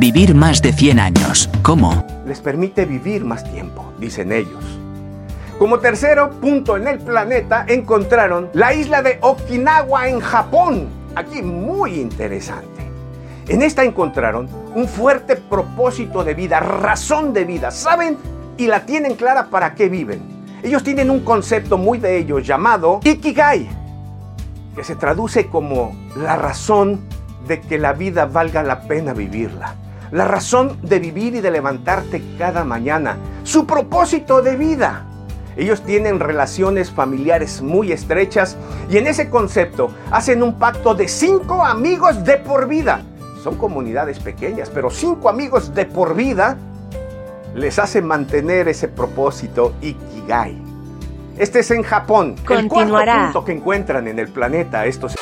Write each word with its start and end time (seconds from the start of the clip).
Vivir 0.00 0.32
más 0.32 0.62
de 0.62 0.72
100 0.72 1.00
años. 1.00 1.50
¿Cómo? 1.62 2.06
Les 2.24 2.38
permite 2.38 2.84
vivir 2.84 3.24
más 3.24 3.42
tiempo, 3.50 3.92
dicen 3.98 4.30
ellos. 4.30 4.62
Como 5.58 5.80
tercero 5.80 6.30
punto 6.40 6.76
en 6.76 6.86
el 6.86 7.00
planeta 7.00 7.64
encontraron 7.66 8.48
la 8.52 8.72
isla 8.72 9.02
de 9.02 9.18
Okinawa 9.20 10.06
en 10.06 10.20
Japón. 10.20 10.86
Aquí 11.16 11.42
muy 11.42 11.98
interesante. 11.98 12.80
En 13.48 13.60
esta 13.60 13.82
encontraron 13.82 14.48
un 14.76 14.86
fuerte 14.86 15.34
propósito 15.34 16.22
de 16.22 16.34
vida, 16.34 16.60
razón 16.60 17.32
de 17.32 17.44
vida. 17.44 17.72
¿Saben? 17.72 18.18
Y 18.56 18.68
la 18.68 18.86
tienen 18.86 19.16
clara 19.16 19.50
para 19.50 19.74
qué 19.74 19.88
viven. 19.88 20.20
Ellos 20.62 20.84
tienen 20.84 21.10
un 21.10 21.24
concepto 21.24 21.76
muy 21.76 21.98
de 21.98 22.18
ellos 22.18 22.46
llamado 22.46 23.00
Ikigai, 23.02 23.68
que 24.76 24.84
se 24.84 24.94
traduce 24.94 25.48
como 25.48 25.90
la 26.14 26.36
razón 26.36 27.00
de 27.48 27.60
que 27.60 27.78
la 27.78 27.94
vida 27.94 28.26
valga 28.26 28.62
la 28.62 28.82
pena 28.82 29.12
vivirla. 29.12 29.74
La 30.10 30.24
razón 30.24 30.78
de 30.82 30.98
vivir 30.98 31.34
y 31.34 31.40
de 31.40 31.50
levantarte 31.50 32.22
cada 32.38 32.64
mañana. 32.64 33.16
Su 33.44 33.66
propósito 33.66 34.42
de 34.42 34.56
vida. 34.56 35.04
Ellos 35.56 35.82
tienen 35.82 36.20
relaciones 36.20 36.90
familiares 36.90 37.60
muy 37.62 37.92
estrechas 37.92 38.56
y 38.88 38.96
en 38.96 39.06
ese 39.08 39.28
concepto 39.28 39.90
hacen 40.10 40.42
un 40.42 40.58
pacto 40.58 40.94
de 40.94 41.08
cinco 41.08 41.64
amigos 41.64 42.24
de 42.24 42.38
por 42.38 42.68
vida. 42.68 43.02
Son 43.42 43.56
comunidades 43.56 44.20
pequeñas, 44.20 44.70
pero 44.70 44.88
cinco 44.88 45.28
amigos 45.28 45.74
de 45.74 45.84
por 45.84 46.14
vida 46.14 46.56
les 47.54 47.78
hace 47.78 48.00
mantener 48.00 48.68
ese 48.68 48.88
propósito 48.88 49.74
Ikigai. 49.80 50.56
Este 51.36 51.60
es 51.60 51.70
en 51.70 51.82
Japón. 51.82 52.36
Continuará. 52.46 52.82
El 52.84 52.90
cuarto 52.90 53.32
punto 53.32 53.44
que 53.44 53.52
encuentran 53.52 54.08
en 54.08 54.18
el 54.18 54.28
planeta 54.28 54.86
estos 54.86 55.16